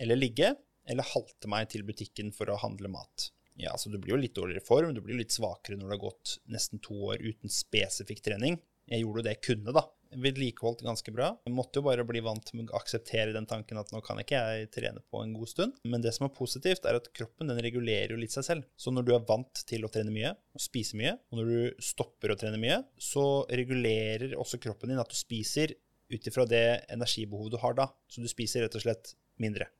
[0.00, 0.54] eller ligge,
[0.88, 3.30] eller halte meg til butikken for å handle mat.
[3.60, 5.90] Ja, så Du blir jo litt dårligere i form, du blir jo litt svakere når
[5.90, 8.56] det har gått nesten to år uten spesifikk trening.
[8.88, 9.84] Jeg gjorde jo det jeg kunne, da.
[10.10, 11.30] Vedlikeholdt ganske bra.
[11.46, 14.40] Jeg måtte jo bare bli vant til å akseptere den tanken at nå kan ikke
[14.40, 15.76] jeg trene på en god stund.
[15.86, 18.66] Men det som er positivt, er at kroppen den regulerer jo litt seg selv.
[18.74, 21.84] Så når du er vant til å trene mye og spise mye, og når du
[21.84, 25.76] stopper å trene mye, så regulerer også kroppen din at du spiser
[26.10, 27.86] ut ifra det energibehovet du har da.
[28.10, 29.70] Så du spiser rett og slett mindre.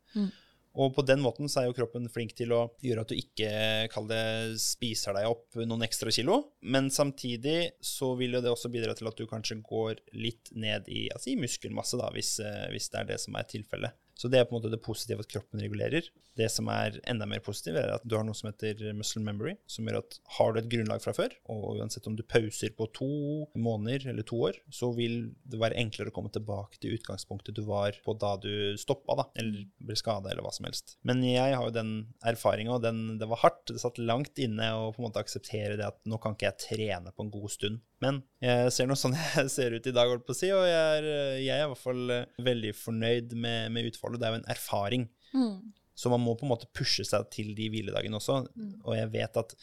[0.78, 3.50] Og på den måten så er jo kroppen flink til å gjøre at du ikke
[3.90, 4.22] kall det,
[4.62, 6.38] spiser deg opp noen ekstra kilo.
[6.62, 10.86] Men samtidig så vil jo det også bidra til at du kanskje går litt ned
[10.88, 13.98] i, altså i muskelmasse, da, hvis, eh, hvis det er det som er tilfellet.
[14.20, 16.04] Så det er på en måte det positive at kroppen regulerer.
[16.36, 19.54] Det som er enda mer positivt, er at du har noe som heter muscle memory,
[19.68, 22.86] som gjør at har du et grunnlag fra før, og uansett om du pauser på
[22.96, 23.08] to
[23.56, 27.64] måneder eller to år, så vil det være enklere å komme tilbake til utgangspunktet du
[27.68, 30.98] var på da du stoppa, da, eller ble skada, eller hva som helst.
[31.06, 33.64] Men jeg har jo den erfaringa, og den, det var hardt.
[33.72, 36.66] Det satt langt inne å på en måte akseptere det at nå kan ikke jeg
[36.68, 37.80] trene på en god stund.
[38.00, 40.64] Men jeg ser nå sånn jeg ser ut i dag, holdt på å si, og
[40.68, 41.10] jeg er,
[41.42, 44.20] jeg er i hvert fall eh, veldig fornøyd med, med utfallet.
[44.20, 45.06] Det er jo en erfaring.
[46.00, 48.40] Så man må på en måte pushe seg til de hviledagene også.
[48.86, 49.54] Og jeg vet at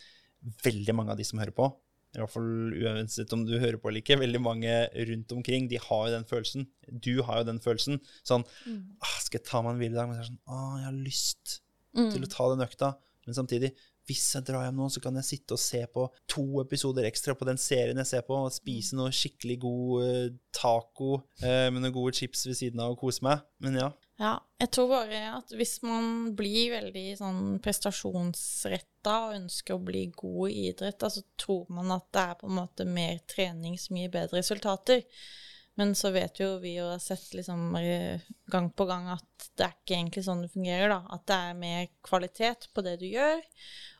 [0.64, 1.66] veldig mange av de som hører på,
[2.16, 4.76] i hvert fall uansett om du hører på eller ikke, veldig mange
[5.10, 6.66] rundt omkring, de har jo den følelsen.
[6.88, 8.00] Du har jo den følelsen.
[8.26, 10.08] Sånn ah, Skal jeg ta meg en hviledag?
[10.10, 11.58] Men så er sånn ah, jeg har lyst
[12.16, 12.94] til å ta den økta.
[13.28, 13.74] Men samtidig,
[14.08, 17.36] hvis jeg drar hjem nå, så kan jeg sitte og se på to episoder ekstra
[17.38, 21.82] på den serien jeg ser på, og spise noe skikkelig god eh, taco eh, med
[21.82, 23.44] noen gode chips ved siden av og kose meg.
[23.64, 23.90] Men ja.
[24.18, 30.08] Ja, jeg tror bare at hvis man blir veldig sånn prestasjonsretta og ønsker å bli
[30.18, 34.00] god i idrett, så tror man at det er på en måte mer trening som
[34.00, 35.04] gir bedre resultater.
[35.78, 39.68] Men så vet jo vi og har sett liksom eh, gang på gang at det
[39.68, 41.04] er ikke egentlig sånn det fungerer, da.
[41.14, 43.44] At det er mer kvalitet på det du gjør.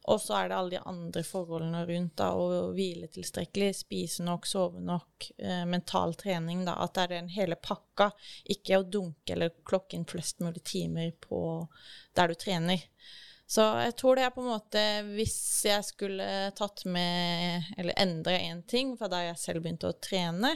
[0.08, 2.30] Og så er det alle de andre forholdene rundt, da.
[2.32, 6.78] Å hvile tilstrekkelig, spise nok, sove nok, eh, mental trening, da.
[6.84, 8.12] At det er den hele pakka.
[8.56, 11.42] Ikke å dunke eller klokke inn flest mulig timer på
[12.16, 12.88] der du trener.
[13.48, 18.34] Så jeg tror det er på en måte Hvis jeg skulle tatt med Eller endre
[18.44, 20.52] én ting fra da jeg selv begynte å trene,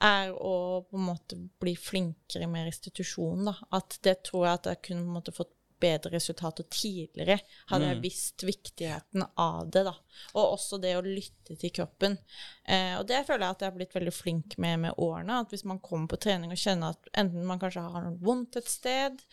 [0.00, 3.44] er å på en måte bli flinkere med restitusjon.
[3.46, 3.54] Da.
[3.76, 5.52] At det tror jeg at jeg kunne på en måte fått
[5.84, 7.38] bedre resultater tidligere,
[7.70, 9.84] hadde jeg visst viktigheten av det.
[9.86, 9.94] da.
[10.34, 12.16] Og også det å lytte til kroppen.
[12.64, 15.40] Eh, og det føler jeg at jeg har blitt veldig flink med med årene.
[15.44, 18.58] At hvis man kommer på trening og kjenner at enten man kanskje har noe vondt
[18.60, 19.24] et sted,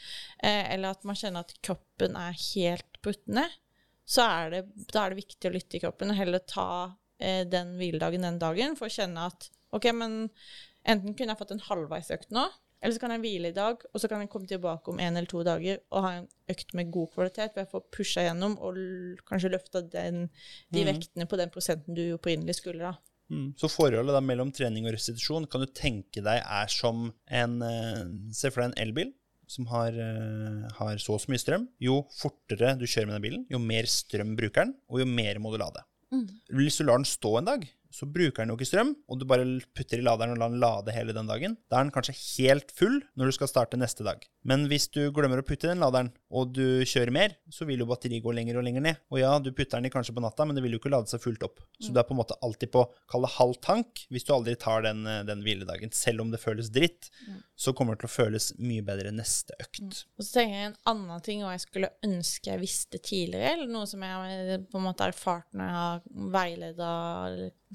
[0.43, 3.47] eh, eller at man kjenner at kroppen er helt puttende,
[4.11, 6.67] så er det, da er det viktig å lytte til kroppen, og heller ta
[7.21, 10.25] eh, den hviledagen den dagen for å kjenne at OK, men
[10.83, 12.47] enten kunne jeg fått en halvveisøkt nå,
[12.81, 15.17] eller så kan jeg hvile i dag, og så kan jeg komme tilbake om en
[15.19, 18.57] eller to dager og ha en økt med god kvalitet, hvor jeg får pusha gjennom
[18.57, 18.79] og
[19.29, 20.25] kanskje løfta den,
[20.73, 22.89] de vektene på den prosenten du opprinnelig skulle.
[22.89, 22.97] da.
[23.31, 23.51] Mm.
[23.55, 28.01] Så forholdet da mellom trening og restitusjon kan du tenke deg er som en eh,
[28.35, 29.13] Se for deg en elbil
[29.51, 31.67] som har, eh, har så og så mye strøm.
[31.83, 35.39] Jo fortere du kjører med den bilen, jo mer strøm bruker den, og jo mer
[35.43, 35.83] må du lade.
[36.51, 39.25] Hvis du lar den stå en dag, så bruker den jo ikke strøm, og du
[39.29, 41.57] bare putter i laderen og lar den lade hele den dagen.
[41.69, 44.23] Da er den kanskje helt full når du skal starte neste dag.
[44.47, 47.83] Men hvis du glemmer å putte i den laderen, og du kjører mer, så vil
[47.83, 49.01] jo batteriet gå lenger og lenger ned.
[49.13, 51.11] Og ja, du putter den i kanskje på natta, men det vil jo ikke lade
[51.11, 51.61] seg fullt opp.
[51.81, 54.55] Så du er på en måte alltid på kall det halv tank hvis du aldri
[54.59, 55.93] tar den, eh, den hviledagen.
[55.95, 57.11] Selv om det føles dritt,
[57.55, 60.03] så kommer det til å føles mye bedre neste økt.
[60.17, 63.89] Og så tenker jeg en annen ting, jeg skulle ønske jeg visste tidligere, eller noe
[63.89, 66.91] som jeg på en måte har erfart når jeg har veileda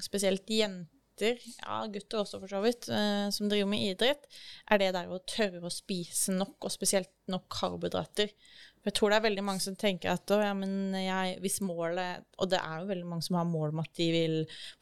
[0.03, 4.27] spesielt jenter ja, gutter også for så vidt, eh, som driver med idrett,
[4.69, 8.29] er det der å tørre å spise nok, og spesielt nok karbohydrater.
[8.77, 11.57] For jeg tror det er veldig mange som tenker at å, ja, men jeg, hvis
[11.65, 14.35] målet Og det er jo veldig mange som har mål om at de vil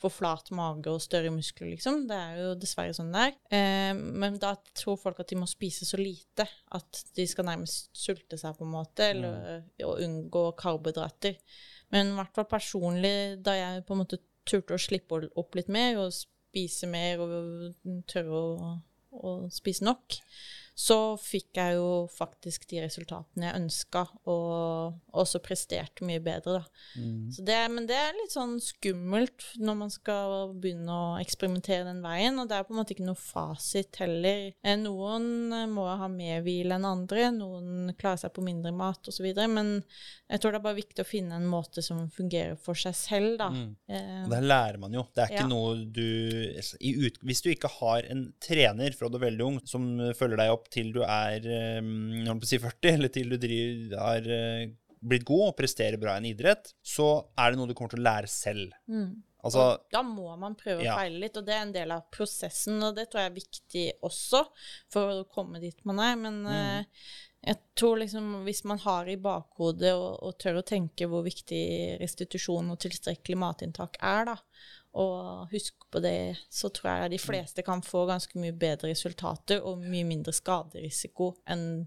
[0.03, 2.03] få flat mage og større muskler, liksom.
[2.09, 3.37] Det er jo dessverre sånn det er.
[3.55, 7.89] Eh, men da tror folk at de må spise så lite at de skal nærmest
[7.95, 11.39] sulte seg, på en måte, eller å unngå karbohydrater.
[11.95, 15.71] Men i hvert fall personlig, da jeg på en måte turte å slippe opp litt
[15.71, 18.69] mer og spise mer og tørre å,
[19.11, 20.19] å spise nok,
[20.75, 26.81] så fikk jeg jo faktisk de resultatene jeg ønska, og også presterte mye bedre, da.
[26.99, 27.29] Mm.
[27.31, 32.01] Så det, men det er litt sånn skummelt når man skal begynne å eksperimentere den
[32.03, 34.49] veien, og det er på en måte ikke noe fasit heller.
[34.67, 39.07] Eh, Noen eh, må ha mer hvile enn andre, noen klarer seg på mindre mat
[39.07, 39.77] osv., men
[40.27, 43.37] jeg tror det er bare viktig å finne en måte som fungerer for seg selv,
[43.39, 43.47] da.
[43.53, 43.71] Mm.
[43.87, 45.05] Eh, Og det lærer man jo.
[45.15, 45.47] Det er ikke Ja.
[45.47, 46.03] noe du
[46.81, 50.37] i ut, Hvis du ikke har en trener fra du er veldig ung, som følger
[50.43, 54.65] deg opp til du er eh, si 40, eller til du driver, har eh,
[55.05, 58.01] blitt god og presterer bra i en idrett, så er det noe du kommer til
[58.03, 58.73] å lære selv.
[58.89, 59.23] mm.
[59.45, 60.95] Altså, da må man prøve Ja.
[60.95, 63.35] å feile litt, og det er en del av prosessen, og det tror jeg er
[63.35, 64.39] viktig også
[64.89, 66.15] for å komme dit man er.
[66.17, 66.79] Men Mm.
[66.79, 66.85] eh,
[67.45, 71.99] jeg tror liksom hvis man har i bakhodet og, og tør å tenke hvor viktig
[72.01, 74.35] restitusjon og tilstrekkelig matinntak er, da,
[74.95, 79.63] og huske på det, så tror jeg de fleste kan få ganske mye bedre resultater
[79.63, 81.85] og mye mindre skaderisiko enn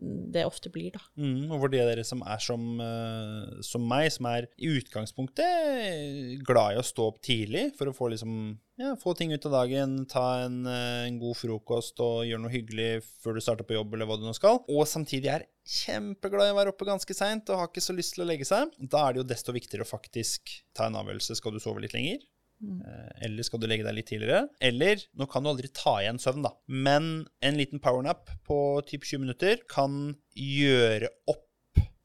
[0.00, 1.00] det ofte blir, da.
[1.18, 4.70] mm, og for de av dere som er som, eh, som meg, som er i
[4.78, 8.36] utgangspunktet glad i å stå opp tidlig for å få liksom
[8.80, 12.54] ja, få ting ut av dagen, ta en, eh, en god frokost og gjøre noe
[12.54, 16.48] hyggelig før du starter på jobb, eller hva du nå skal, og samtidig er kjempeglad
[16.48, 18.72] i å være oppe ganske seint og har ikke så lyst til å legge seg,
[18.78, 21.36] da er det jo desto viktigere å faktisk ta en avgjørelse.
[21.36, 22.22] Skal du sove litt lenger?
[22.60, 24.46] Eh, Eller skal du legge deg litt tidligere?
[24.60, 27.10] Eller, nå kan du aldri ta igjen søvn, da, men
[27.44, 31.46] en liten powernap på typ 20 minutter kan gjøre opp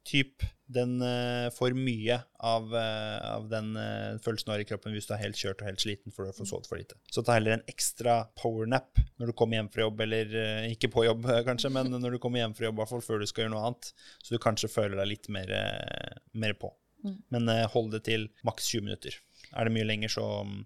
[0.06, 4.96] typ den uh, for mye av, uh, av den uh, følelsen du har i kroppen
[4.96, 6.98] hvis du er helt kjørt og helt sliten for du har sovet for lite.
[7.14, 10.90] Så ta heller en ekstra powernap når du kommer hjem fra jobb, eller uh, ikke
[10.94, 13.22] på jobb eh, kanskje, men når du kommer hjem fra jobb, i hvert fall før
[13.22, 13.92] du skal gjøre noe annet,
[14.22, 16.74] så du kanskje føler deg litt mer, eh, mer på.
[17.34, 19.18] Men eh, hold det til maks 20 minutter.
[19.56, 20.60] Er det mye lenger, så mm,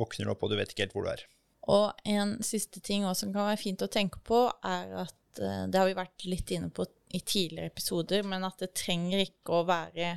[0.00, 1.26] våkner du opp, og du vet ikke helt hvor du er.
[1.70, 5.66] Og en siste ting også som kan være fint å tenke på, er at eh,
[5.70, 9.60] det har vi vært litt inne på i tidligere episoder, men at det trenger ikke
[9.60, 10.16] å være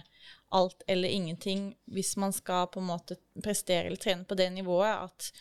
[0.53, 5.07] alt eller ingenting hvis man skal på en måte prestere eller trene på det nivået
[5.07, 5.31] at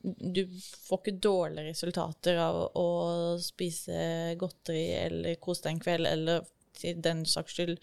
[0.00, 0.44] du
[0.86, 2.86] får ikke dårlige resultater av å
[3.42, 3.98] spise
[4.40, 6.46] godteri eller kose deg en kveld, eller
[6.80, 7.76] til den saks skyld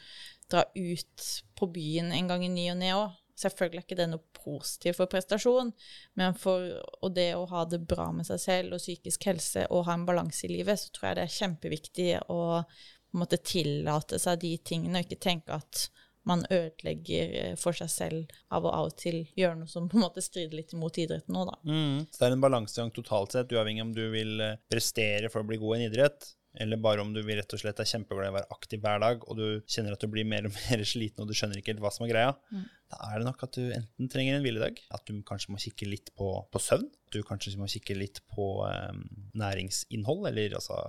[0.49, 1.27] dra ut
[1.59, 3.19] på byen en gang i ny og ne òg.
[3.37, 5.69] Selvfølgelig er ikke det noe positivt for prestasjon,
[6.17, 6.71] men for
[7.05, 10.07] og det å ha det bra med seg selv og psykisk helse og ha en
[10.07, 12.41] balanse i livet, så tror jeg det er kjempeviktig å
[13.17, 15.87] måte tillate seg de tingene, og ikke tenke at
[16.27, 19.99] man ødelegger eh, for seg selv av å av og til gjøre noe som på
[19.99, 21.55] en måte strider litt imot idretten nå, da.
[22.11, 25.47] Så det er en balansegang totalt sett, uavhengig om du vil eh, prestere for å
[25.47, 28.31] bli god i en idrett, eller bare om du rett og slett er kjempeglad i
[28.31, 31.23] å være aktiv hver dag, og du kjenner at du blir mer og mer sliten,
[31.23, 32.33] og du skjønner ikke helt hva som er greia.
[32.87, 35.89] Da er det nok at du enten trenger en hviledag, at du kanskje må kikke
[35.89, 39.03] litt på, på søvn, at du kanskje må kikke litt på um,
[39.37, 40.79] næringsinnhold, eller altså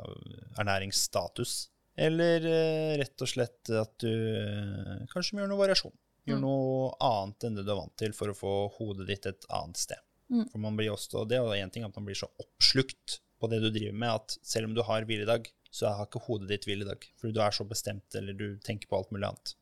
[0.58, 1.56] ernæringsstatus,
[1.98, 5.96] eller uh, rett og slett at du uh, kanskje må gjøre noe variasjon.
[6.28, 9.48] gjør noe annet enn det du er vant til for å få hodet ditt et
[9.56, 10.04] annet sted.
[10.52, 13.60] For man blir også, det er en ting at man blir så oppslukt på det
[13.62, 15.48] du driver med, at selv om du har hviledag,
[15.78, 17.08] så har ikke hodet ditt hvil i dag.
[17.20, 19.54] Fordi du er så bestemt, eller du tenker på alt mulig annet.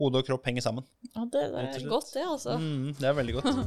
[0.00, 0.86] Hode og kropp henger sammen.
[1.12, 2.56] Ja, det, det er godt, det, altså.
[2.58, 3.50] Mm, det er veldig godt.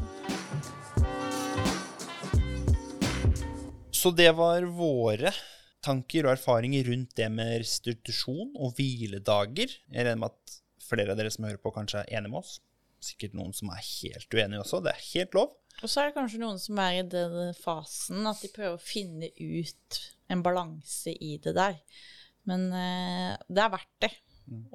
[3.95, 5.32] Så det var våre
[5.86, 9.71] tanker og erfaringer rundt det med restitusjon og hviledager.
[9.71, 12.60] Jeg regner med at flere av dere som hører på, kanskje er enige med oss.
[13.02, 14.82] Sikkert noen som er helt uenige også.
[14.86, 15.56] Det er helt lov.
[15.82, 18.84] Og så er det kanskje noen som er i den fasen at de prøver å
[18.84, 20.00] finne ut
[20.31, 21.77] en balanse i det der.
[22.49, 24.11] Men eh, det er verdt det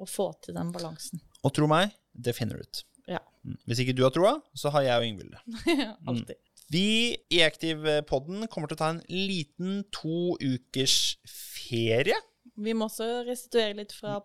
[0.01, 1.21] å få til den balansen.
[1.41, 2.81] Og tro meg, det finner du ut.
[3.09, 3.21] Ja.
[3.47, 3.57] Mm.
[3.69, 5.77] Hvis ikke du har troa, så har jeg og Ingvild det.
[6.11, 6.39] Alltid.
[6.71, 6.87] Vi
[7.33, 12.15] i Active-podden kommer til å ta en liten to ukers ferie.
[12.61, 14.19] Vi må også restituere litt fra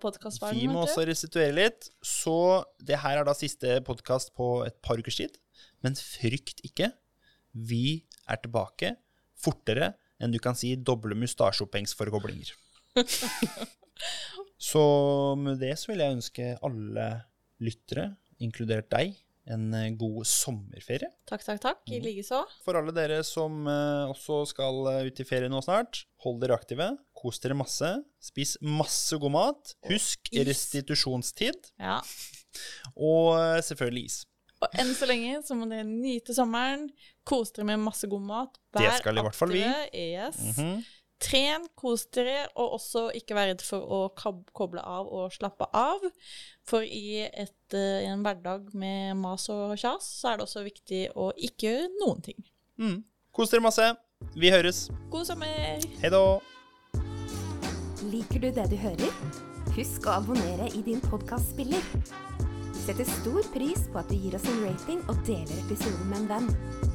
[0.53, 1.89] Vi må også restituere litt.
[2.05, 5.35] Så det her er da siste podkast på et par ukers tid.
[5.83, 6.93] Men frykt ikke.
[7.51, 8.95] Vi er tilbake
[9.41, 12.53] fortere enn du kan si doble mustasjeopphengsforkoblinger.
[14.71, 14.85] så
[15.41, 17.09] med det så vil jeg ønske alle
[17.63, 18.11] lyttere,
[18.43, 21.09] inkludert deg, en eh, god sommerferie.
[21.29, 21.83] Takk, takk, takk.
[21.93, 22.43] I likeså.
[22.65, 26.57] For alle dere som eh, også skal eh, ut i ferie nå snart, hold dere
[26.59, 26.91] aktive.
[27.17, 27.93] Kos dere masse.
[28.23, 29.77] Spis masse god mat.
[29.91, 30.43] Husk is.
[30.51, 31.71] restitusjonstid.
[31.79, 32.01] Ja.
[32.97, 34.23] Og selvfølgelig is.
[34.65, 36.89] Og enn så lenge så må dere nyte sommeren.
[37.27, 38.61] Kos dere med masse god mat.
[38.77, 39.65] Det skal i hvert fall vi.
[39.93, 40.39] Yes.
[40.39, 40.85] Mm -hmm.
[41.17, 44.01] Tren, kos dere, og også ikke vær redd for å
[44.53, 46.03] koble av og slappe av.
[46.69, 51.03] For i, et, i en hverdag med mas og kjas, så er det også viktig
[51.17, 52.45] å ikke gjøre noen ting.
[52.77, 52.99] Mm.
[53.33, 53.87] Kos dere masse.
[54.37, 54.91] Vi høres.
[55.13, 55.81] God sommer!
[56.03, 56.21] Hei da.
[58.13, 59.17] Liker du det du hører?
[59.77, 61.89] Husk å abonnere i din podkastspiller.
[62.75, 66.23] Vi setter stor pris på at du gir oss en rating og deler episoden med
[66.23, 66.95] en venn.